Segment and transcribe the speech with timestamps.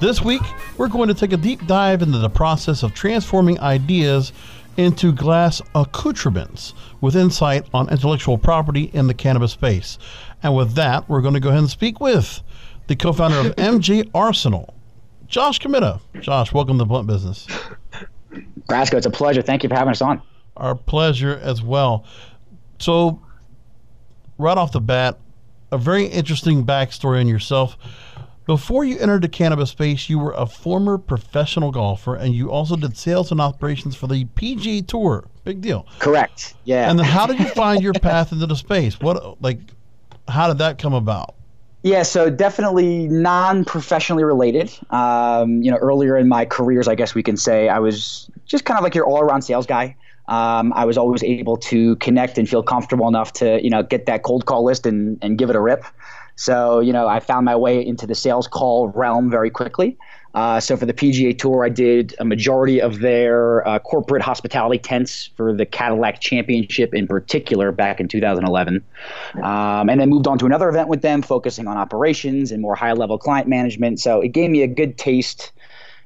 [0.00, 0.40] This week,
[0.78, 4.32] we're going to take a deep dive into the process of transforming ideas
[4.78, 9.98] into glass accoutrements with insight on intellectual property in the cannabis space.
[10.42, 12.40] And with that, we're going to go ahead and speak with
[12.86, 14.72] the co founder of MJ Arsenal,
[15.26, 16.00] Josh Camitta.
[16.20, 17.46] Josh, welcome to Blunt Business.
[18.70, 19.42] Brasco, it's a pleasure.
[19.42, 20.22] Thank you for having us on.
[20.56, 22.06] Our pleasure as well.
[22.78, 23.20] So,
[24.38, 25.18] right off the bat,
[25.70, 27.76] a very interesting backstory on yourself.
[28.46, 32.74] Before you entered the cannabis space, you were a former professional golfer, and you also
[32.74, 35.28] did sales and operations for the PGA Tour.
[35.44, 35.86] Big deal.
[35.98, 36.54] Correct.
[36.64, 36.90] Yeah.
[36.90, 38.98] And then, how did you find your path into the space?
[39.00, 39.58] What, like,
[40.28, 41.34] how did that come about?
[41.82, 44.70] Yeah, so definitely non-professionally related.
[44.90, 48.64] Um, you know, earlier in my careers, I guess we can say I was just
[48.64, 49.96] kind of like your all-around sales guy.
[50.28, 54.06] Um, I was always able to connect and feel comfortable enough to, you know, get
[54.06, 55.84] that cold call list and, and give it a rip.
[56.36, 59.98] So, you know, I found my way into the sales call realm very quickly.
[60.32, 64.78] Uh, so for the PGA Tour, I did a majority of their uh, corporate hospitality
[64.78, 68.84] tents for the Cadillac Championship in particular back in 2011.
[69.42, 72.76] Um, and then moved on to another event with them, focusing on operations and more
[72.76, 73.98] high level client management.
[73.98, 75.52] So it gave me a good taste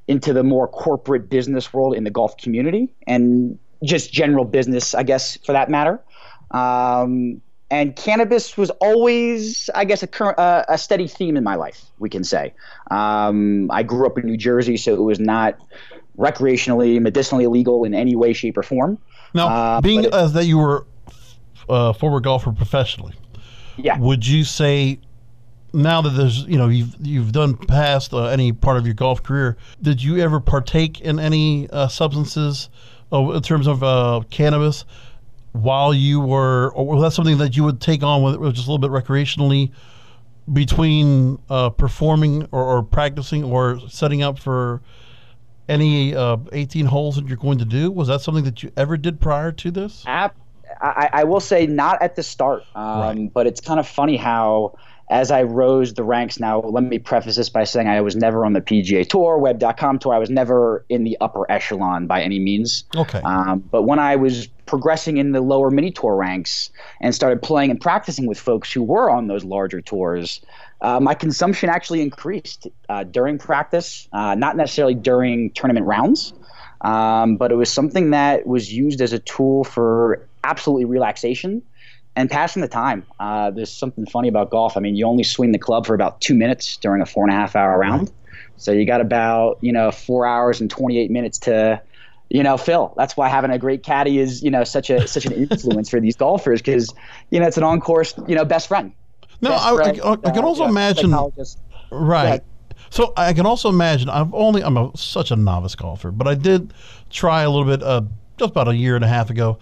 [0.08, 5.02] into the more corporate business world in the golf community and just general business, I
[5.02, 6.00] guess, for that matter.
[6.50, 11.54] Um, and cannabis was always, I guess, a, current, uh, a steady theme in my
[11.54, 12.54] life, we can say.
[12.90, 15.56] Um, I grew up in New Jersey, so it was not
[16.18, 18.98] recreationally, medicinally illegal in any way, shape, or form.
[19.34, 20.86] Now, Uh, being it- as that you were
[21.68, 23.14] a former golfer professionally,
[23.76, 23.98] Yeah.
[23.98, 24.98] would you say
[25.72, 29.24] now that there's you know you've you've done past uh, any part of your golf
[29.24, 32.68] career did you ever partake in any uh, substances
[33.12, 34.84] uh, in terms of uh, cannabis
[35.54, 38.70] while you were or was that something that you would take on with just a
[38.72, 39.70] little bit recreationally
[40.52, 44.82] between uh, performing or, or practicing or setting up for
[45.68, 48.96] any uh, 18 holes that you're going to do was that something that you ever
[48.96, 50.36] did prior to this App,
[50.82, 53.32] I, I will say not at the start, um, Right.
[53.32, 54.76] but it's kind of funny how
[55.10, 56.40] as I rose the ranks.
[56.40, 59.98] Now, let me preface this by saying I was never on the PGA Tour, Web.com
[59.98, 60.14] Tour.
[60.14, 62.84] I was never in the upper echelon by any means.
[62.96, 66.70] okay Um, but when I was progressing in the lower mini tour ranks
[67.00, 70.40] and started playing and practicing with folks who were on those larger tours,
[70.80, 76.32] uh, my consumption actually increased uh, during practice, uh, not necessarily during tournament rounds,
[76.80, 81.62] um, but it was something that was used as a tool for absolutely relaxation
[82.16, 83.04] and passing the time.
[83.18, 84.76] Uh, there's something funny about golf.
[84.76, 87.32] I mean, you only swing the club for about two minutes during a four and
[87.32, 88.12] a half hour round.
[88.56, 91.82] So you got about, you know, four hours and 28 minutes to,
[92.30, 92.94] you know, fill.
[92.96, 96.00] That's why having a great caddy is, you know, such a such an influence for
[96.00, 96.94] these golfers because,
[97.30, 98.92] you know, it's an on course, you know, best friend.
[99.40, 101.34] no Best I, I, friend, I, I can uh, also you know, imagine.
[101.90, 102.42] Right.
[102.90, 104.08] So I can also imagine.
[104.08, 106.72] I've only I'm a, such a novice golfer, but I did
[107.10, 108.02] try a little bit uh,
[108.38, 109.58] just about a year and a half ago.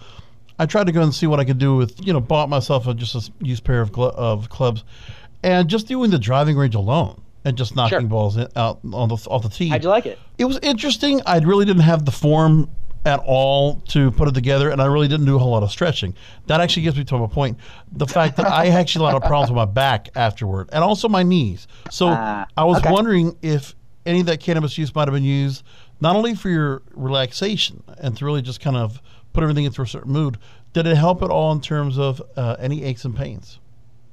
[0.59, 2.87] I tried to go and see what I could do with you know bought myself
[2.87, 4.83] a, just a used pair of glo- of clubs,
[5.43, 8.07] and just doing the driving range alone and just knocking Sure.
[8.07, 9.69] balls in, out on the off the tee.
[9.69, 10.19] How'd you like it?
[10.37, 11.21] It was interesting.
[11.25, 12.69] I really didn't have the form
[13.05, 15.69] at all to put it together, and I really didn't do a whole lot of
[15.71, 16.15] stretching.
[16.47, 17.57] That actually gets me to my point.
[17.91, 20.83] The fact that I actually had a lot of problems with my back afterward, and
[20.83, 21.67] also my knees.
[21.91, 22.91] So Ah, I was okay.
[22.91, 23.75] wondering if
[24.05, 25.63] any of that cannabis use might have been used
[25.99, 29.01] not only for your relaxation and to really just kind of
[29.33, 30.37] put everything into a certain mood.
[30.71, 33.59] Did it help at all in terms of uh, any aches and pains?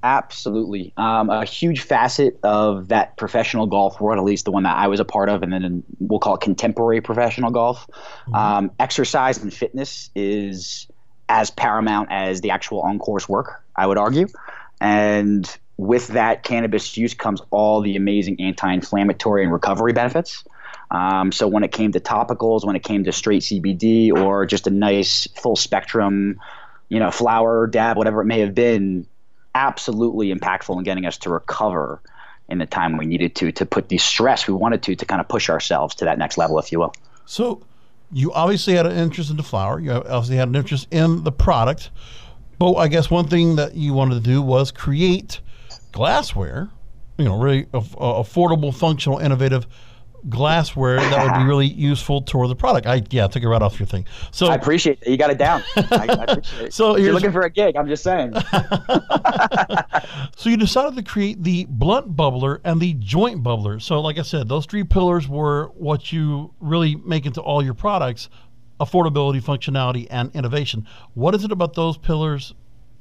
[0.03, 0.95] Absolutely.
[0.97, 4.89] Um, a huge facet of that professional golf world, at least the one that I
[4.89, 7.87] was a part of, and then in, we'll call it contemporary professional golf,
[8.33, 10.87] um, exercise and fitness is
[11.29, 14.27] as paramount as the actual on course work, I would argue.
[14.81, 20.45] And with that cannabis use comes all the amazing anti-inflammatory and recovery benefits.
[20.91, 24.67] Um, so when it came to topicals, when it came to straight CBD or just
[24.67, 26.41] a nice full spectrum,
[26.89, 29.07] you know, flower dab, whatever it may have been,
[29.55, 32.01] absolutely impactful in getting us to recover
[32.49, 35.21] in the time we needed to to put the stress we wanted to to kind
[35.21, 36.93] of push ourselves to that next level, if you will.
[37.25, 37.63] So
[38.13, 39.79] you obviously had an interest in the flower.
[39.79, 41.91] You obviously had an interest in the product.
[42.59, 45.41] But I guess one thing that you wanted to do was create
[45.93, 46.69] glassware,
[47.17, 49.67] you know, really affordable, functional, innovative
[50.29, 52.87] glassware that would be really useful toward the product.
[52.87, 54.07] I yeah, I took it right off your thing.
[54.31, 55.63] So I appreciate that You got it down.
[55.77, 56.75] I, I appreciate it.
[56.75, 57.77] So you're looking for a gig.
[57.77, 58.35] I'm just saying.
[60.37, 63.81] so you decided to create the blunt bubbler and the joint bubbler.
[63.81, 67.75] So like I said, those three pillars were what you really make into all your
[67.75, 68.29] products
[68.81, 70.87] affordability, functionality, and innovation.
[71.15, 72.55] What is it about those pillars,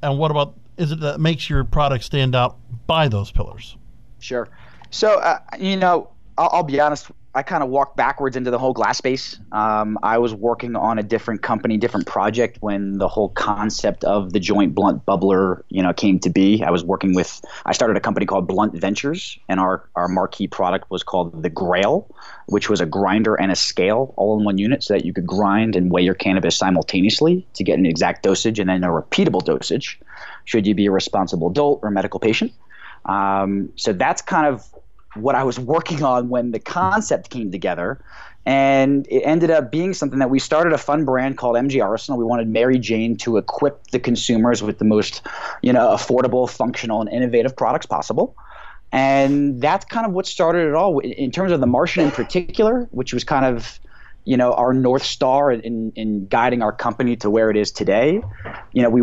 [0.04, 3.78] and what about is it that makes your product stand out by those pillars?
[4.20, 4.50] Sure.
[4.92, 7.12] So, uh, you know, I'll, I'll be honest.
[7.36, 9.38] I kind of walked backwards into the whole glass space.
[9.52, 14.34] Um, I was working on a different company, different project when the whole concept of
[14.34, 16.64] the joint blunt bubbler, you know, came to be.
[16.64, 17.42] I was working with.
[17.66, 21.50] I started a company called Blunt Ventures, and our our marquee product was called the
[21.50, 22.10] Grail,
[22.48, 25.28] which was a grinder and a scale all in one unit, so that you could
[25.28, 29.44] grind and weigh your cannabis simultaneously to get an exact dosage and then a repeatable
[29.44, 30.00] dosage,
[30.46, 32.54] should you be a responsible adult or medical patient.
[33.06, 34.66] Um, so that's kind of
[35.16, 38.00] what I was working on when the concept came together.
[38.46, 42.18] And it ended up being something that we started a fun brand called MJ Arsenal.
[42.18, 45.22] We wanted Mary Jane to equip the consumers with the most,
[45.62, 48.36] you know, affordable, functional, and innovative products possible.
[48.92, 51.00] And that's kind of what started it all.
[51.00, 53.80] In terms of the Martian in particular, which was kind of
[54.30, 58.22] you know our north star in, in guiding our company to where it is today.
[58.74, 59.02] You know we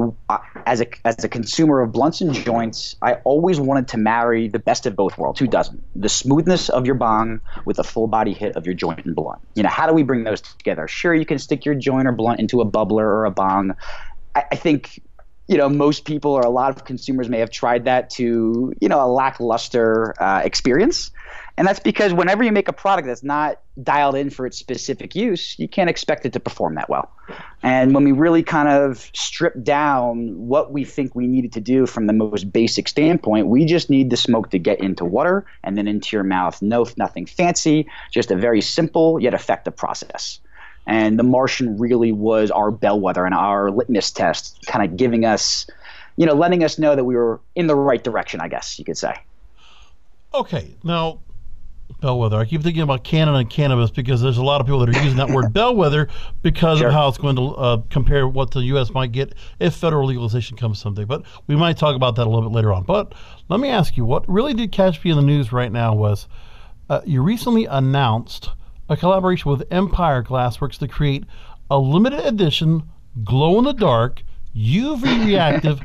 [0.67, 4.61] as a as a consumer of blunts and joints i always wanted to marry the
[4.61, 5.40] best of both worlds.
[5.40, 5.82] Who doesn't?
[6.00, 9.40] The smoothness of your bong with a full body hit of your joint and blunt.
[9.56, 10.87] You know how do we bring those together?
[10.87, 13.75] Sure you can stick your joint or blunt into a bubbler or a bong.
[14.37, 15.00] I, I think
[15.46, 18.88] you know most people or a lot of consumers may have tried that to you
[18.88, 21.10] know a lackluster uh, experience
[21.58, 25.14] and that's because whenever you make a product that's not dialed in for its specific
[25.14, 27.10] use, you can't expect it to perform that well.
[27.62, 31.87] And when we really kind of strip down what we think we needed to do
[31.87, 35.78] from the most basic standpoint, we just need the smoke to get into water and
[35.78, 36.60] then into your mouth.
[36.60, 40.40] No, nothing fancy, just a very simple yet effective process.
[40.86, 45.66] And the Martian really was our bellwether and our litmus test, kind of giving us,
[46.16, 48.84] you know, letting us know that we were in the right direction, I guess you
[48.84, 49.14] could say.
[50.32, 50.74] Okay.
[50.84, 51.20] Now,
[52.00, 52.36] bellwether.
[52.36, 55.02] I keep thinking about Canada and cannabis because there's a lot of people that are
[55.02, 56.08] using that word bellwether
[56.42, 56.88] because sure.
[56.88, 58.90] of how it's going to uh, compare what the U.S.
[58.90, 61.04] might get if federal legalization comes someday.
[61.04, 62.84] But we might talk about that a little bit later on.
[62.84, 63.14] But
[63.48, 66.28] let me ask you, what really did catch me in the news right now was
[66.88, 68.50] uh, you recently announced
[68.88, 71.24] a collaboration with Empire Glassworks to create
[71.70, 72.82] a limited edition,
[73.24, 74.22] glow in the dark,
[74.56, 75.80] UV reactive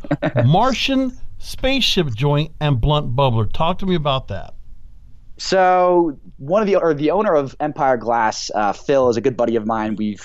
[0.45, 3.51] Martian spaceship joint and blunt bubbler.
[3.51, 4.53] Talk to me about that.
[5.37, 9.35] So one of the or the owner of Empire Glass, uh, Phil, is a good
[9.35, 9.95] buddy of mine.
[9.95, 10.23] We've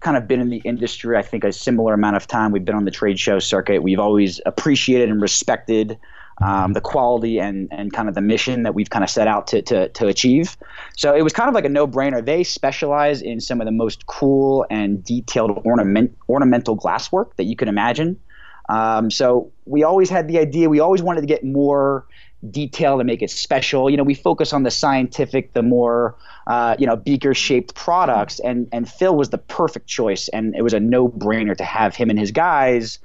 [0.00, 2.52] kind of been in the industry, I think, a similar amount of time.
[2.52, 3.82] We've been on the trade show circuit.
[3.82, 5.98] We've always appreciated and respected
[6.42, 9.46] um, the quality and, and kind of the mission that we've kind of set out
[9.48, 10.56] to, to, to achieve.
[10.96, 12.24] So it was kind of like a no brainer.
[12.24, 17.56] They specialize in some of the most cool and detailed ornament, ornamental glasswork that you
[17.56, 18.20] can imagine.
[18.68, 22.06] Um, so we always had the idea, we always wanted to get more
[22.50, 23.88] detail to make it special.
[23.88, 26.16] You know, we focus on the scientific, the more
[26.46, 30.62] uh, you know beaker shaped products, and and Phil was the perfect choice, and it
[30.62, 32.98] was a no brainer to have him and his guys,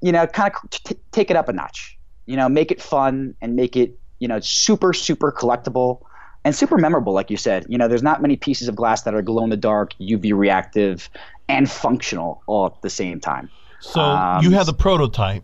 [0.00, 1.98] you know, kind of t- take it up a notch.
[2.30, 6.02] You know, make it fun and make it you know super super collectible
[6.44, 7.66] and super memorable, like you said.
[7.68, 10.32] You know, there's not many pieces of glass that are glow in the dark, UV
[10.34, 11.10] reactive,
[11.48, 13.50] and functional all at the same time.
[13.80, 15.42] So um, you had the prototype,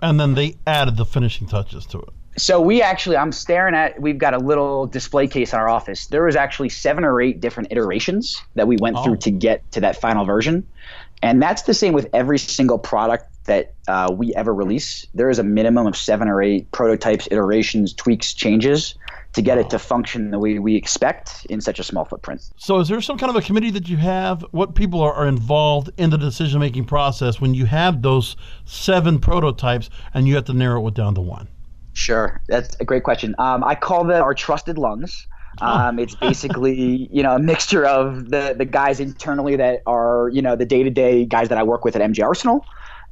[0.00, 2.08] and then they added the finishing touches to it.
[2.36, 4.00] So we actually, I'm staring at.
[4.00, 6.06] We've got a little display case in our office.
[6.06, 9.04] There was actually seven or eight different iterations that we went oh.
[9.04, 10.66] through to get to that final version,
[11.22, 15.06] and that's the same with every single product that uh, we ever release.
[15.14, 18.94] There is a minimum of seven or eight prototypes, iterations, tweaks, changes
[19.32, 22.42] to get it to function the way we expect in such a small footprint.
[22.56, 24.44] So, is there some kind of a committee that you have?
[24.52, 29.18] What people are, are involved in the decision making process when you have those seven
[29.18, 31.48] prototypes and you have to narrow it down to one?
[31.92, 33.34] Sure, that's a great question.
[33.38, 35.26] Um, I call them our trusted lungs.
[35.60, 40.40] Um, it's basically you know a mixture of the the guys internally that are you
[40.40, 42.64] know the day to day guys that I work with at MJ Arsenal,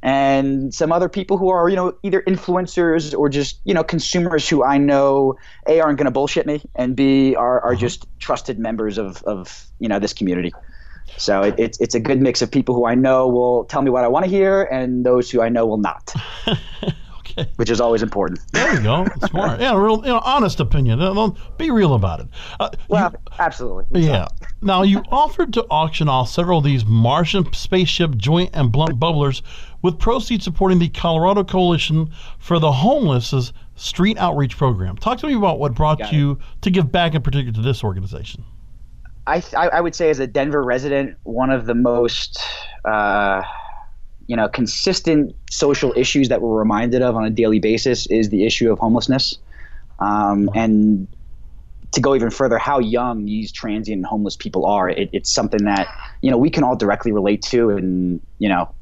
[0.07, 4.47] and some other people who are you know either influencers or just you know consumers
[4.47, 5.35] who I know
[5.67, 9.65] a aren't going to bullshit me and b are are just trusted members of of
[9.79, 10.53] you know this community.
[11.17, 13.89] So it, it's it's a good mix of people who I know will tell me
[13.91, 16.13] what I want to hear and those who I know will not.
[17.29, 17.51] Okay.
[17.57, 18.39] Which is always important.
[18.53, 19.05] There you go.
[19.27, 19.59] Smart.
[19.59, 20.97] Yeah, real, you know, honest opinion.
[21.57, 22.27] Be real about it.
[22.59, 24.05] Uh, Well, absolutely.
[24.05, 24.27] yeah.
[24.61, 29.41] Now, you offered to auction off several of these Martian spaceship joint and blunt bubblers
[29.81, 34.97] with proceeds supporting the Colorado Coalition for the Homeless's street outreach program.
[34.97, 36.15] Talk to me about what brought Got it.
[36.15, 38.43] you to give back in particular to this organization.
[39.27, 42.39] I, I I would say as a Denver resident, one of the most
[42.85, 43.43] uh,
[44.27, 48.45] you know consistent social issues that we're reminded of on a daily basis is the
[48.45, 49.37] issue of homelessness,
[49.99, 51.07] um, and
[51.91, 54.89] to go even further, how young these transient homeless people are.
[54.89, 55.87] It, it's something that
[56.21, 58.73] you know we can all directly relate to, and you know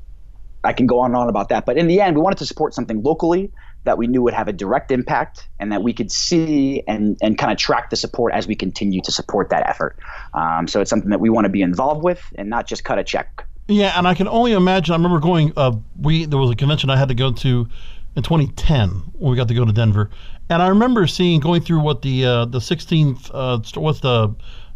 [0.66, 1.66] I can go on and on about that.
[1.66, 3.52] But in the end, we wanted to support something locally
[3.86, 7.38] that we knew would have a direct impact and that we could see and, and
[7.38, 9.98] kind of track the support as we continue to support that effort.
[10.34, 13.00] Um, so it's something that we want to be involved with and not just cut
[13.00, 13.46] a check.
[13.68, 14.94] Yeah, and I can only imagine.
[14.94, 15.52] I remember going.
[15.58, 17.68] Uh, we there was a convention I had to go to
[18.16, 20.12] in 2010 when we got to go to Denver,
[20.52, 23.32] and I remember seeing going through what the uh, the 16th.
[23.34, 24.36] Uh, what's the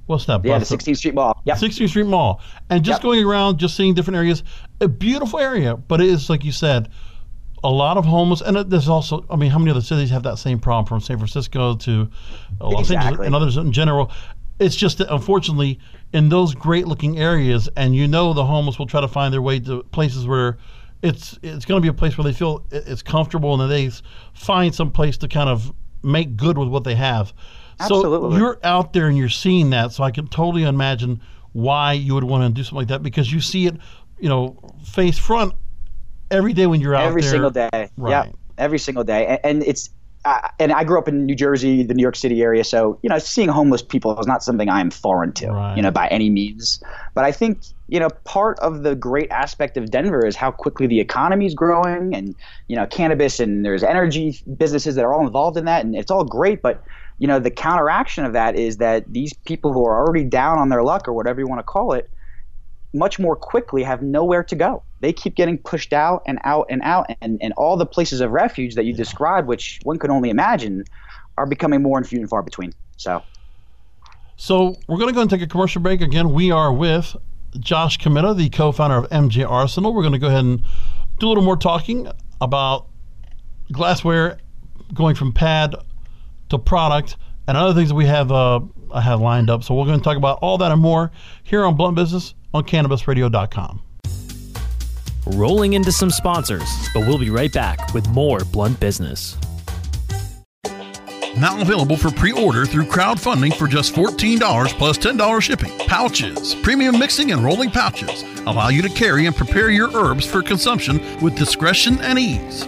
[0.10, 0.44] what's that?
[0.44, 1.40] Yeah, the 16th Street Mall.
[1.46, 3.04] Yeah, 16th Street Mall, and just Yep.
[3.04, 4.44] going around, just seeing different areas.
[4.82, 6.90] A beautiful area, but it is like you said,
[7.64, 9.26] a lot of homeless, and there's also.
[9.30, 10.86] I mean, how many other cities have that same problem?
[10.86, 12.10] From San Francisco to
[12.60, 14.12] Los Angeles and others in general.
[14.60, 15.80] It's just that unfortunately,
[16.12, 19.60] in those great-looking areas, and you know the homeless will try to find their way
[19.62, 20.58] to places where
[21.02, 23.90] it's it's going to be a place where they feel it's comfortable and they
[24.34, 25.72] find some place to kind of
[26.04, 27.34] make good with what they have.
[27.88, 28.38] So Absolutely.
[28.38, 31.22] you're out there and you're seeing that, so I can totally imagine
[31.54, 33.76] why you would want to do something like that because you see it,
[34.20, 35.54] you know, face front
[36.30, 37.32] every day when you're out every there.
[37.32, 37.70] single day.
[37.98, 38.10] Right.
[38.10, 38.26] Yeah,
[38.58, 39.26] every single day.
[39.28, 39.90] And, and it's
[40.26, 43.10] uh, and I grew up in New Jersey, the New York City area, so you
[43.10, 45.78] know, seeing homeless people is not something I am foreign to, Right.
[45.78, 46.84] you know, by any means.
[47.16, 50.86] But I think you know, part of the great aspect of Denver is how quickly
[50.86, 52.36] the economy is growing, and
[52.68, 56.12] you know, cannabis and there's energy businesses that are all involved in that, and it's
[56.12, 56.84] all great, but.
[57.20, 60.70] You know, the counteraction of that is that these people who are already down on
[60.70, 62.10] their luck, or whatever you want to call it,
[62.94, 64.84] much more quickly have nowhere to go.
[65.02, 68.32] They keep getting pushed out and out and out, and, and all the places of
[68.32, 70.86] refuge that you described, which one could only imagine,
[71.38, 72.74] are becoming more and few and far between.
[72.98, 73.22] So,
[74.36, 76.02] So we're going to go and take a commercial break.
[76.02, 77.16] Again, we are with
[77.60, 79.94] Josh Camitta, the co-founder of MJ Arsenal.
[79.94, 80.64] We're going to go ahead and
[81.20, 82.10] do a little more talking
[82.42, 82.88] about
[83.72, 84.38] glassware
[84.94, 85.76] going from pad
[86.50, 88.60] to product and other things that we have uh,
[88.92, 89.64] I have lined up.
[89.64, 91.12] So we're going to talk about all that and more
[91.44, 93.82] here on Blunt Business on CannabisRadio.com.
[95.28, 99.38] Rolling into some sponsors, but we'll be right back with more Blunt Business.
[101.38, 105.78] Now available for pre-order through crowdfunding for just $14 plus $10 shipping.
[105.80, 110.42] Pouches, premium mixing and rolling pouches allow you to carry and prepare your herbs for
[110.42, 112.68] consumption with discretion and ease.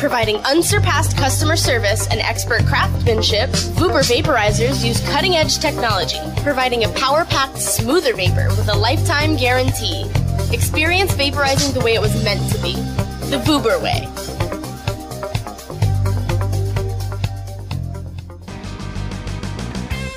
[0.00, 6.88] Providing unsurpassed customer service and expert craftsmanship, Vuber vaporizers use cutting edge technology, providing a
[6.94, 10.10] power packed, smoother vapor with a lifetime guarantee.
[10.54, 12.72] Experience vaporizing the way it was meant to be
[13.28, 14.08] the Vuber way.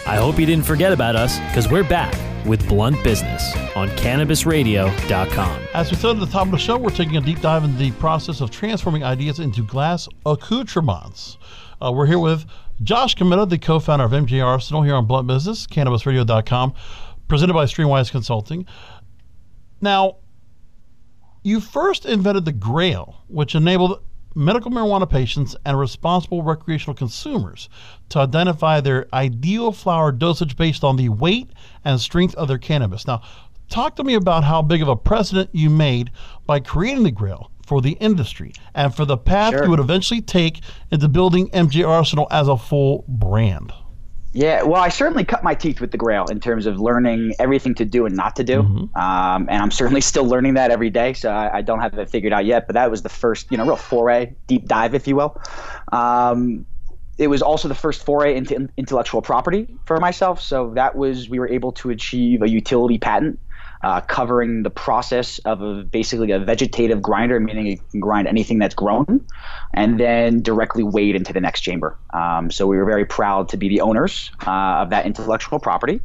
[0.07, 5.61] I hope you didn't forget about us because we're back with Blunt Business on CannabisRadio.com.
[5.73, 7.77] As we said at the top of the show, we're taking a deep dive into
[7.77, 11.37] the process of transforming ideas into glass accoutrements.
[11.81, 12.45] Uh, we're here with
[12.81, 16.73] Josh Camitta, the co founder of MJ Arsenal, here on Blunt Business, CannabisRadio.com,
[17.27, 18.65] presented by Strainwise Consulting.
[19.81, 20.17] Now,
[21.43, 24.01] you first invented the Grail, which enabled
[24.35, 27.69] medical marijuana patients and responsible recreational consumers
[28.09, 31.49] to identify their ideal flower dosage based on the weight
[31.85, 33.05] and strength of their cannabis.
[33.07, 33.21] Now,
[33.69, 36.11] talk to me about how big of a precedent you made
[36.45, 39.63] by creating the Grail for the industry and for the path Sure.
[39.63, 40.61] you would eventually take
[40.91, 43.71] into building MJ Arsenal as a full brand.
[44.35, 47.75] Yeah, well, I certainly cut my teeth with the Grail in terms of learning everything
[47.75, 51.13] to do and not to do, um, and I'm certainly still learning that every day.
[51.13, 53.57] So I, I don't have it figured out yet, but that was the first, you
[53.57, 55.39] know, real foray, deep dive, if you will.
[55.91, 56.65] Um,
[57.19, 60.41] it was also the first foray into intellectual property for myself.
[60.41, 63.39] So that was we were able to achieve a utility patent
[63.83, 68.57] uh, covering the process of a, basically a vegetative grinder, meaning it can grind anything
[68.59, 69.23] that's grown,
[69.73, 71.97] and then directly weighed into the next chamber.
[72.13, 76.01] Um, so we were very proud to be the owners uh, of that intellectual property,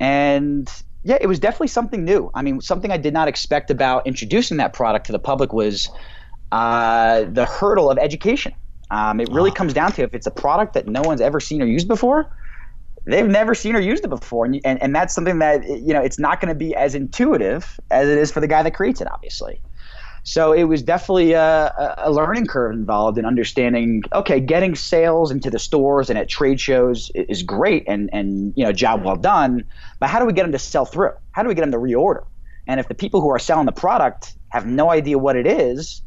[0.00, 0.70] and
[1.02, 2.30] yeah, it was definitely something new.
[2.34, 5.88] I mean, something I did not expect about introducing that product to the public was
[6.52, 8.52] uh, the hurdle of education.
[8.90, 11.62] Um, it really comes down to if it's a product that no one's ever seen
[11.62, 12.28] or used before,
[13.06, 16.00] they've never seen or used it before, and and, and that's something that you know
[16.00, 19.00] it's not going to be as intuitive as it is for the guy that creates
[19.00, 19.62] it, obviously.
[20.24, 24.02] So it was definitely a, a- learning curve involved in understanding.
[24.12, 28.64] Okay, getting sales into the stores and at trade shows is great, and and you
[28.64, 29.64] know job well done.
[30.00, 31.10] But how do we get them to sell through?
[31.30, 32.24] How do we get them to reorder?
[32.66, 36.02] And if the people who are selling the product have no idea what it is,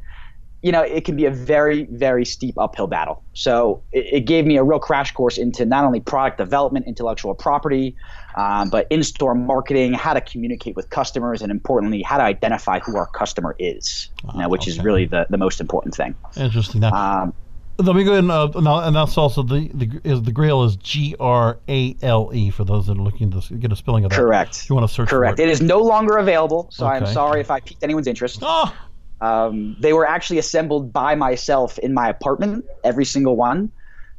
[0.61, 3.23] you know, it can be a very, very steep uphill battle.
[3.33, 7.33] So it, it gave me a real crash course into not only product development, intellectual
[7.33, 7.95] property,
[8.35, 12.79] um, but in store marketing, how to communicate with customers, and importantly, how to identify
[12.79, 16.13] who our customer is, you know, which is really the, the most important thing.
[16.35, 16.81] Interesting.
[16.81, 17.33] Now, Um,
[17.77, 20.65] let me go ahead and, uh, now, and that's also the the is the Grail
[20.65, 24.03] is G R A L E for those that are looking to get a spelling
[24.03, 24.17] of that.
[24.17, 24.67] Correct.
[24.67, 25.37] You want to search Correct.
[25.37, 25.47] for it.
[25.47, 28.39] It is no longer available, so I'm sorry if I piqued anyone's interest.
[28.41, 28.73] Oh.
[29.21, 33.71] Um, they were actually assembled by myself in my apartment, every single one.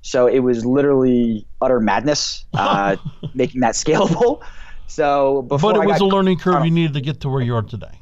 [0.02, 2.96] So it was literally utter madness uh,
[3.34, 4.42] making that scalable.
[4.86, 7.54] So before But it was a learning curve you needed to get to where you
[7.54, 8.00] are today.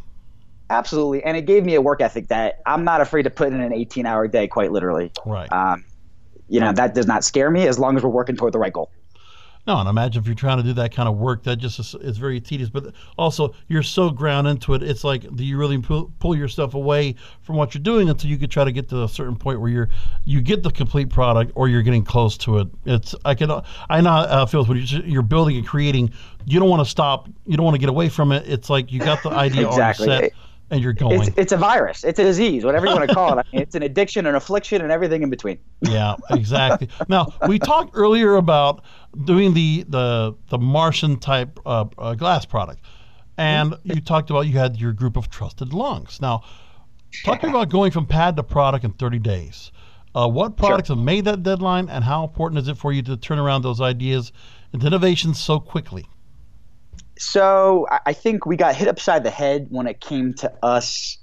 [0.71, 3.61] Absolutely, and it gave me a work ethic that I'm not afraid to put in
[3.61, 5.13] an 18-hour day, quite literally.
[5.25, 5.51] Right.
[5.51, 5.85] Um,
[6.49, 8.73] you know that does not scare me as long as we're working toward the right
[8.73, 8.91] goal.
[9.69, 11.95] No, and imagine if you're trying to do that kind of work, that just is,
[11.97, 12.71] is very tedious.
[12.71, 14.83] But also, you're so ground into it.
[14.83, 18.39] It's like, do you really pull, pull yourself away from what you're doing until you
[18.39, 19.91] could try to get to a certain point where you're
[20.25, 22.69] you get the complete product or you're getting close to it.
[22.87, 23.51] It's I can
[23.91, 26.15] I know uh, it feels when you're, you're building and creating.
[26.47, 27.29] You don't want to stop.
[27.45, 28.49] You don't want to get away from it.
[28.49, 30.07] It's like you got the idea Exactly.
[30.07, 30.33] set,
[30.71, 31.21] and you're going.
[31.21, 32.05] It's, it's a virus.
[32.05, 32.65] It's a disease.
[32.65, 33.47] Whatever you want to call it.
[33.47, 35.59] I mean, it's an addiction, an affliction, and everything in between.
[35.81, 36.89] Yeah, exactly.
[37.09, 38.85] now we talked earlier about
[39.25, 42.81] doing the the the Martian type uh, uh, glass product,
[43.37, 46.21] and you talked about you had your group of trusted lungs.
[46.21, 46.43] Now,
[47.25, 49.73] talking about going from pad to product in 30 days.
[50.15, 53.17] Uh, what products have made that deadline, and how important is it for you to
[53.17, 54.33] turn around those ideas
[54.73, 56.07] into innovations so quickly?
[57.19, 61.19] So I- think we got hit upside the head when it came to us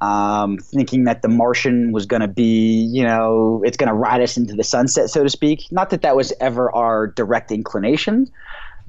[0.00, 4.20] um, thinking that the Martian was going to be, you know, it's going to ride
[4.20, 5.70] us into the sunset, so to speak.
[5.70, 8.30] Not that that was ever our direct inclination,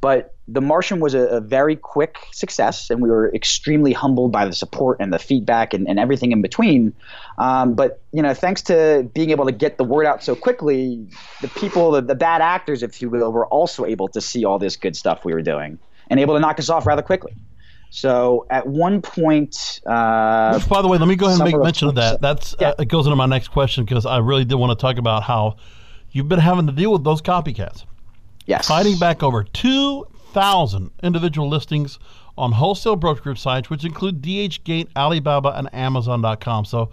[0.01, 4.45] but the Martian was a, a very quick success, and we were extremely humbled by
[4.45, 6.93] the support and the feedback and, and everything in between.
[7.37, 11.07] Um, but you know, thanks to being able to get the word out so quickly,
[11.41, 14.59] the people, the, the bad actors, if you will, were also able to see all
[14.59, 17.35] this good stuff we were doing and able to knock us off rather quickly.
[17.89, 21.55] So at one point, uh, Which, by the way, let me go ahead and make
[21.55, 22.21] of mention of that.
[22.21, 24.97] That's uh, it goes into my next question because I really did want to talk
[24.97, 25.55] about how
[26.11, 27.85] you've been having to deal with those copycats.
[28.45, 28.67] Yes.
[28.67, 31.99] Fighting back over 2,000 individual listings
[32.37, 36.65] on wholesale brokerage sites, which include DHgate, Alibaba, and Amazon.com.
[36.65, 36.91] So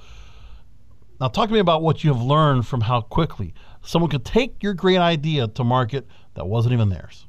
[1.21, 4.63] now talk to me about what you have learned from how quickly someone could take
[4.63, 7.27] your great idea to market that wasn't even theirs.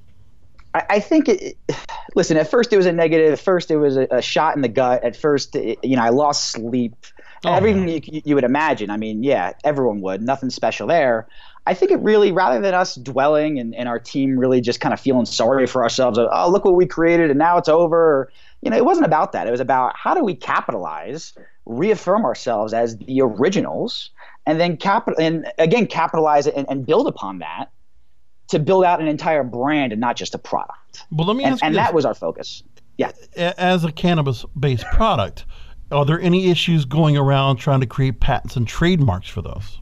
[0.75, 1.57] I, I think it,
[2.15, 3.33] listen, at first it was a negative.
[3.33, 5.03] At first it was a, a shot in the gut.
[5.03, 6.93] At first, it, you know, I lost sleep.
[7.45, 8.89] Oh, Everything you, you would imagine.
[8.89, 10.21] I mean, yeah, everyone would.
[10.21, 11.27] Nothing special there.
[11.67, 14.93] I think it really, rather than us dwelling and, and our team really just kind
[14.93, 18.31] of feeling sorry for ourselves, of, oh, look what we created and now it's over.
[18.61, 19.47] You know, it wasn't about that.
[19.47, 21.33] It was about how do we capitalize,
[21.65, 24.11] reaffirm ourselves as the originals,
[24.45, 27.69] and then capital and again capitalize it and, and build upon that
[28.49, 31.03] to build out an entire brand and not just a product.
[31.11, 32.63] Well, let me and, and that was our focus.
[32.97, 33.11] Yeah.
[33.35, 35.45] As a cannabis-based product,
[35.91, 39.79] are there any issues going around trying to create patents and trademarks for those?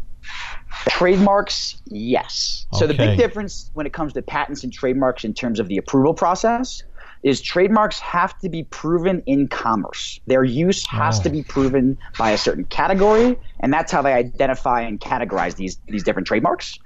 [0.89, 2.65] Trademarks, yes.
[2.73, 2.80] Okay.
[2.80, 5.78] So the big difference when it comes to patents and trademarks in terms of the
[5.78, 6.84] approval process
[7.23, 10.19] is trademarks have to be proven in commerce.
[10.28, 11.23] Their use has Oh.
[11.23, 11.45] to be oh.
[11.47, 16.28] proven by a certain category, and that's how they identify and categorize these these different
[16.28, 16.80] trademarks.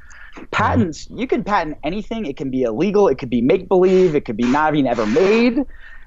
[0.52, 2.26] Patents, you can patent anything.
[2.26, 5.06] It can be illegal, it could be make believe, it could be not even ever
[5.06, 5.60] made.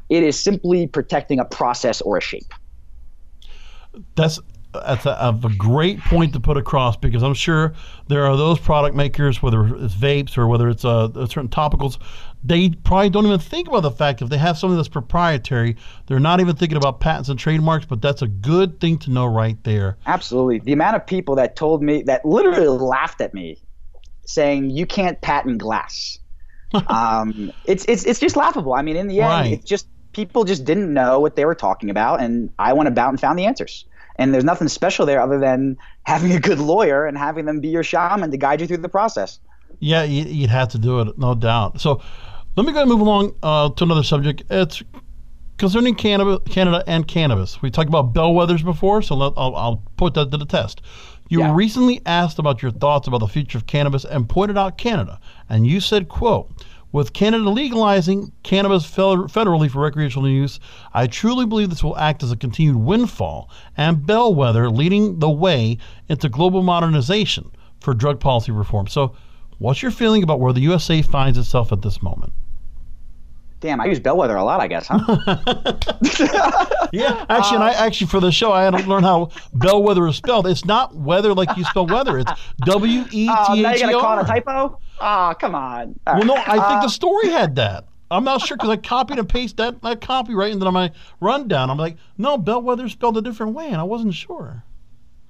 [0.09, 2.53] It is simply protecting a process or a shape.
[4.17, 4.41] That's
[4.73, 7.75] that's a, a great point to put across because I'm sure
[8.09, 11.99] there are those product makers, whether it's vapes or whether it's uh, certain topicals,
[12.45, 16.21] they probably don't even think about the fact if they have something that's proprietary, they're
[16.21, 17.85] not even thinking about patents and trademarks.
[17.85, 19.99] But that's a good thing to know right there.
[20.07, 20.61] Absolutely.
[20.61, 23.59] The amount of people that told me that literally laughed at me
[24.31, 26.19] saying you can't patent glass.
[26.87, 28.75] um, it's it's it's just laughable.
[28.75, 29.53] I mean, in the end, Right.
[29.55, 33.11] it's just people just didn't know what they were talking about, and I went about
[33.11, 33.85] and found the answers.
[34.17, 37.69] And there's nothing special there other than having a good lawyer and having them be
[37.69, 39.39] your shaman to guide you through the process.
[39.79, 41.81] Yeah, you, you'd have to do it, no doubt.
[41.81, 42.03] So
[42.57, 44.43] let me go and move along uh, to another subject.
[44.51, 44.83] It's
[45.61, 47.61] concerning Canada, Canada and cannabis.
[47.61, 50.81] We talked about bellwethers before, so let, I'll, I'll put that to the test.
[51.29, 54.79] You were recently asked about your thoughts about the future of cannabis and pointed out
[54.79, 56.51] Canada, and you said, "quote."
[56.93, 60.59] With Canada legalizing cannabis federally for recreational use,
[60.93, 65.79] I truly believe this will act as a continued windfall and bellwether leading the way
[66.09, 68.89] into global modernization for drug policy reform.
[68.89, 69.15] So,
[69.59, 72.33] what's your feeling about where the USA finds itself at this moment?
[73.61, 74.99] Damn, I use bellwether a lot, I guess, huh?
[76.93, 80.17] Yeah, actually, and I actually for the show I had to learn how bellwether is
[80.17, 80.47] spelled.
[80.47, 82.19] It's not weather like you spell weather.
[82.19, 82.33] It's
[82.65, 84.27] W E Oh, T now H E gonna call it a R.
[84.27, 84.79] typo?
[85.01, 85.99] Oh, come on.
[86.07, 86.35] All Well, no.
[86.37, 87.85] I think Uh, the story had that.
[88.11, 91.71] I'm not sure because I copied and pasted that, that copy right into my rundown.
[91.71, 94.65] I'm like, no, bellwether spelled a different way, and I wasn't sure.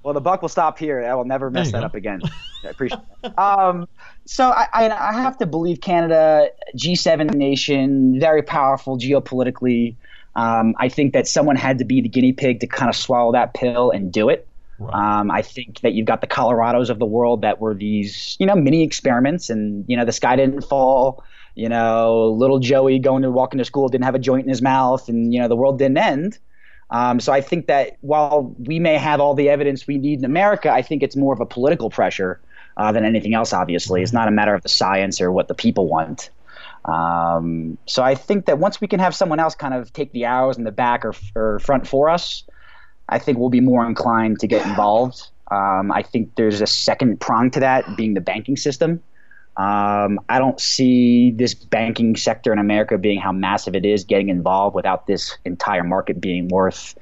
[0.01, 1.05] Well, the buck will stop here.
[1.05, 1.85] I will never mess that go.
[1.85, 2.21] up again.
[2.65, 3.37] I appreciate it.
[3.37, 3.87] Um,
[4.25, 9.95] so I, I, I have to believe Canada, G7 nation, very powerful geopolitically.
[10.35, 13.31] Um, I think that someone had to be the guinea pig to kind of swallow
[13.33, 14.47] that pill and do it.
[14.89, 18.45] Um, I think that you've got the Colorados of the world that were these, you
[18.45, 21.23] know, mini experiments, and you know, the sky didn't fall.
[21.55, 24.61] You know, little Joey going to walking to school didn't have a joint in his
[24.61, 26.39] mouth, and you know, the world didn't end.
[26.89, 30.25] Um, so I think that while we may have all the evidence we need in
[30.25, 32.41] America, I think it's more of a political pressure
[32.77, 33.53] uh, than anything else.
[33.53, 36.29] Obviously, it's not a matter of the science or what the people want.
[36.85, 40.25] Um, so I think that once we can have someone else kind of take the
[40.25, 42.43] arrows in the back or, or front for us,
[43.07, 45.27] I think we'll be more inclined to get involved.
[45.51, 49.03] Um, I think there's a second prong to that, being the banking system.
[49.57, 54.29] Um, I don't see this banking sector in America being how massive it is getting
[54.29, 56.95] involved without this entire market being worth,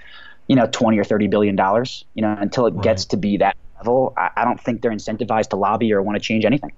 [0.47, 2.05] you know, twenty or thirty billion dollars.
[2.15, 5.49] You know, until it gets to be that level, I, I don't think they're incentivized
[5.49, 6.71] to lobby or want to change anything.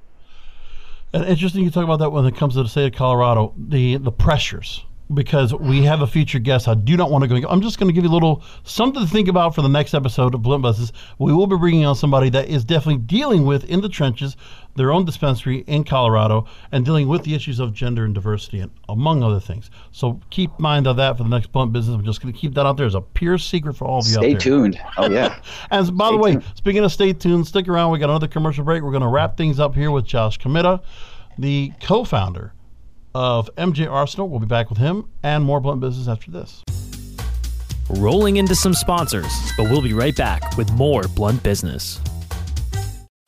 [1.14, 3.98] And interesting you talk about that when it comes to the state of Colorado, the
[3.98, 4.86] the pressures.
[5.14, 7.48] Because we have a featured guest, I do not want to go.
[7.50, 9.94] I'm just going to give you a little something to think about for the next
[9.94, 10.92] episode of Blunt Business.
[11.20, 14.38] We will be bringing on somebody that is definitely dealing with in the trenches
[14.76, 18.72] their own dispensary in Colorado and dealing with the issues of gender and diversity, and
[18.88, 19.70] among other things.
[19.92, 21.96] So keep mind of that for the next Blunt Business.
[21.96, 24.08] I'm just going to keep that out there as a pure secret for all of
[24.08, 24.80] you Stay tuned.
[24.98, 25.40] Oh yeah.
[25.72, 27.92] And by the way, speaking of stay tuned, stick around.
[27.92, 28.84] We got another commercial break.
[28.84, 30.82] We're going to wrap things up here with Josh Camitta,
[31.38, 32.54] the co-founder
[33.14, 34.30] of MJ Arsenal.
[34.30, 36.64] We'll be back with him and more blunt business after this.
[37.90, 42.00] Rolling into some sponsors, but we'll be right back with more blunt business.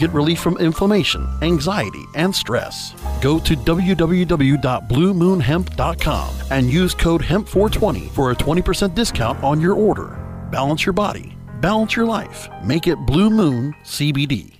[0.00, 2.94] Get relief from inflammation, anxiety, and stress.
[3.20, 10.16] Go to www.bluemoonhemp.com and use code HEMP420 for a 20% discount on your order.
[10.50, 12.48] Balance your body, balance your life.
[12.64, 14.59] Make it Blue Moon CBD.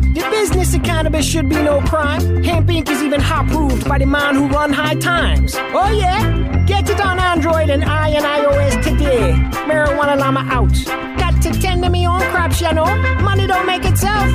[0.13, 2.43] The business of cannabis should be no crime.
[2.43, 2.89] Hemp Inc.
[2.89, 5.55] is even hot proved by the man who run high times.
[5.55, 6.65] Oh yeah?
[6.67, 9.31] Get it on Android and I and iOS today.
[9.69, 11.17] Marijuana Llama out.
[11.17, 12.83] Got to tend to me own crops, you know.
[13.21, 14.29] Money don't make itself.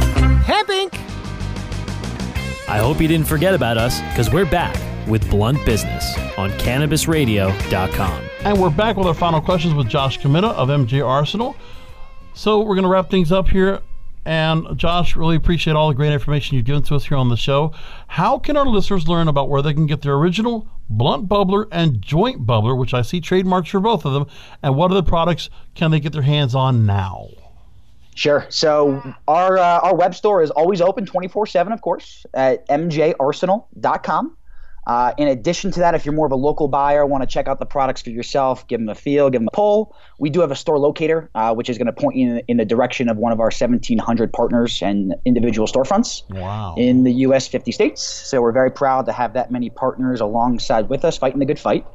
[0.47, 0.95] Hemp Inc.
[2.71, 4.75] I hope you didn't forget about us because we're back
[5.07, 8.23] with Blunt Business on CannabisRadio.com.
[8.45, 11.55] And we're back with our final questions with Josh Camitta of MJ Arsenal.
[12.33, 13.83] So we're going to wrap things up here.
[14.27, 17.37] And Josh, really appreciate all the great information you've given to us here on the
[17.37, 17.73] show.
[18.09, 22.03] How can our listeners learn about where they can get their original blunt bubbler and
[22.03, 24.27] joint bubbler, which I see trademarks for both of them,
[24.65, 27.29] and what other products can they get their hands on now?
[28.17, 28.47] Sure.
[28.49, 34.37] So our uh, our web store is always open 24/7, of course, at mjarsenal.com.
[34.87, 37.49] Uh, in addition to that, if you're more of a local buyer, want to check
[37.49, 40.41] out the products for yourself, give them a feel, give them a pull, we do
[40.41, 43.09] have a store locator, uh, which is going to point you in, in, the direction
[43.09, 46.75] of one of our 1,700 partners and individual storefronts wow.
[46.79, 47.49] in the U.S.
[47.49, 48.03] 50 states.
[48.03, 51.59] So we're very proud to have that many partners alongside with us fighting the good
[51.59, 51.87] fight.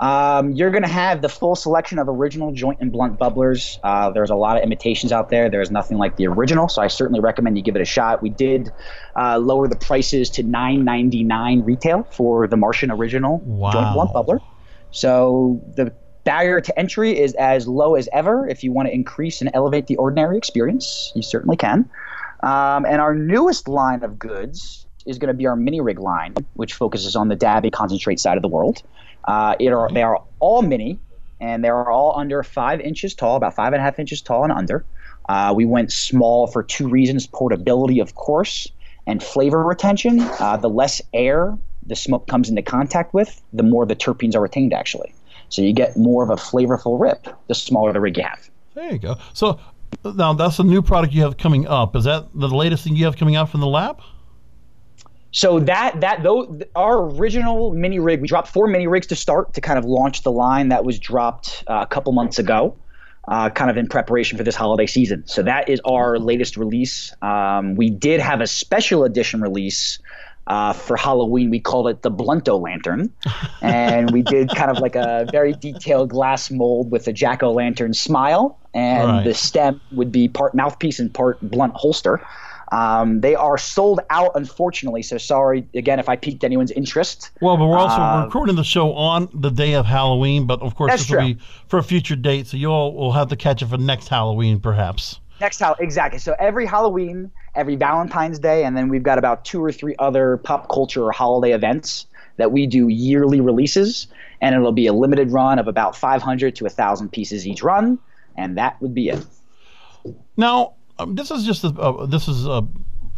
[0.00, 3.78] Um, you're going to have the full selection of original joint and blunt bubblers.
[3.82, 5.48] Uh, there's a lot of imitations out there.
[5.48, 8.20] There's nothing like the original, so I certainly recommend you give it a shot.
[8.20, 8.72] We did
[9.16, 13.70] uh, lower the prices to $9.99 retail for the Martian original wow.
[13.70, 14.40] joint blunt bubbler.
[14.90, 15.92] So the
[16.24, 18.48] barrier to entry is as low as ever.
[18.48, 21.88] If you want to increase and elevate the ordinary experience, you certainly can.
[22.42, 26.34] Um, and our newest line of goods is going to be our mini rig line,
[26.54, 28.82] which focuses on the dabby concentrate side of the world.
[29.26, 30.98] Uh, it are, they are all mini,
[31.40, 34.44] and they are all under five inches tall, about five and a half inches tall
[34.44, 34.84] and under.
[35.28, 38.68] Uh, we went small for two reasons portability, of course,
[39.06, 40.20] and flavor retention.
[40.20, 41.56] Uh, the less air
[41.86, 45.14] the smoke comes into contact with, the more the terpenes are retained, actually.
[45.48, 48.48] So you get more of a flavorful rip the smaller the rig you have.
[48.74, 49.16] There you go.
[49.34, 49.60] So
[50.04, 51.94] now that's a new product you have coming up.
[51.94, 54.00] Is that the latest thing you have coming out from the lab?
[55.34, 59.52] So that that though our original mini rig, we dropped four mini rigs to start
[59.54, 62.76] to kind of launch the line that was dropped uh, a couple months ago,
[63.26, 65.24] uh, kind of in preparation for this holiday season.
[65.26, 67.12] So that is our latest release.
[67.20, 69.98] Um, we did have a special edition release
[70.46, 71.50] uh, for Halloween.
[71.50, 73.12] We called it the Blunto Lantern,
[73.60, 77.52] and we did kind of like a very detailed glass mold with a jack o'
[77.52, 79.24] lantern smile, and Right.
[79.24, 82.20] the stem would be part mouthpiece and part blunt holster.
[82.72, 85.02] Um, they are sold out, unfortunately.
[85.02, 87.30] So sorry again if I piqued anyone's interest.
[87.40, 90.60] Well, but we're also Uh, we're recording the show on the day of Halloween, but
[90.62, 91.34] of course this will true.
[91.34, 94.08] be for a future date, so you all will have to catch it for next
[94.08, 95.20] Halloween, perhaps.
[95.40, 96.18] Next Halloween, exactly.
[96.18, 100.38] So every Halloween, every Valentine's Day, and then we've got about two or three other
[100.38, 104.06] pop culture or holiday events that we do yearly releases,
[104.40, 107.98] and it'll be a limited run of about 500 to 1,000 pieces each run,
[108.36, 109.24] and that would be it.
[110.36, 112.66] Now, um, this is just a, uh, this is a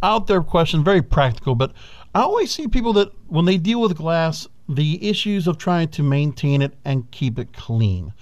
[0.03, 1.73] out there question, very practical, but
[2.13, 6.03] I always see people that when they deal with glass, the issues of trying to
[6.03, 8.13] maintain it and keep it clean.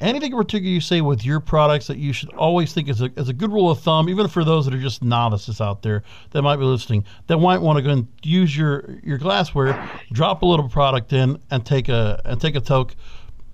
[0.00, 3.10] Anything in particular you say with your products that you should always think is a,
[3.16, 6.02] is a good rule of thumb, even for those that are just novices out there
[6.30, 10.42] that might be listening, that might want to go and use your your glassware, drop
[10.42, 12.94] a little product in, and take a and take a toke.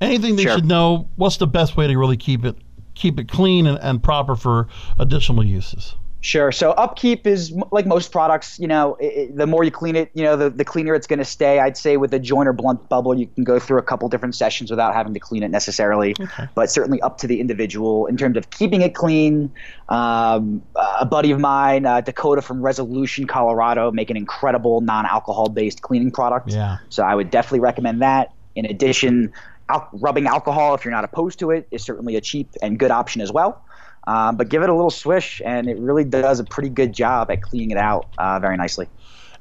[0.01, 0.55] Anything they Sure.
[0.55, 1.09] should know.
[1.17, 2.57] What's the best way to really keep it
[3.01, 5.95] keep it clean and, and proper for additional uses?
[6.23, 6.53] Sure.
[6.53, 8.59] So upkeep is like most products.
[8.59, 11.07] You know, i i the more you clean it, you know, the, the cleaner it's
[11.07, 11.61] going to stay.
[11.61, 14.35] I'd say with a joint or blunt bubble, you can go through a couple different
[14.35, 16.15] sessions without having to clean it necessarily.
[16.21, 16.47] Okay.
[16.55, 19.51] But certainly up to the individual in terms of keeping it clean.
[19.89, 25.81] Um, a buddy of mine, uh, Dakota from Resolution, Colorado, make an incredible non-alcohol based
[25.81, 26.53] cleaning product.
[26.53, 26.79] Yeah.
[26.91, 28.35] So I would definitely recommend that.
[28.57, 29.33] In addition,
[29.73, 32.91] al- rubbing alcohol, if you're not opposed to it, is certainly a cheap and good
[32.91, 33.65] option as well.
[34.07, 37.31] Um, but give it a little swish, and it really does a pretty good job
[37.31, 38.89] at cleaning it out uh, very nicely.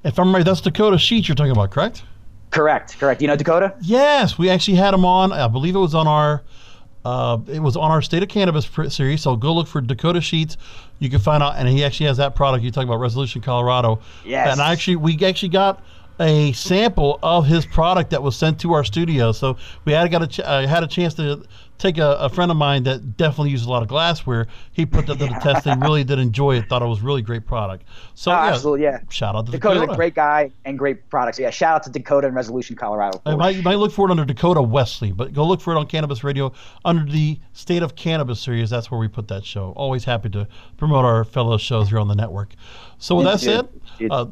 [0.03, 2.03] If I'm right, that's Dakota Sheet you're talking about, correct?
[2.51, 3.21] Correct, correct.
[3.21, 3.75] You know Dakota?
[3.81, 5.31] Yes, we actually had him on.
[5.31, 6.43] I believe it was on our
[7.05, 10.57] Uh, it was on our State of Cannabis series, so go look for Dakota Sheets.
[10.99, 14.01] You can find out, and he actually has that product you talk about, Resolution Colorado.
[14.25, 14.51] Yes.
[14.51, 15.81] And I actually, we actually got
[16.19, 19.31] a sample of his product that was sent to our studio.
[19.31, 21.43] So we had got a ch- uh, had a chance to
[21.77, 24.47] take a, a friend of mine that definitely uses a lot of glassware.
[24.73, 25.63] He put that to the test.
[25.63, 26.67] He really did enjoy it.
[26.67, 27.85] Thought it was really great product.
[28.15, 28.99] So Oh, yeah, absolutely, yeah.
[29.09, 29.93] Shout out to Dakota's Dakota.
[29.93, 31.39] a great guy and great products.
[31.39, 33.21] Yeah, shout out to Dakota and Resolution Colorado.
[33.25, 35.77] You might, you might look for it under Dakota Wesley, but go look for it
[35.77, 36.51] on Cannabis Radio
[36.83, 38.69] under the State of Cannabis series.
[38.69, 39.71] That's where we put that show.
[39.77, 42.55] Always happy to promote our fellow shows here on the network.
[42.97, 43.69] So with that said,
[44.11, 44.25] uh,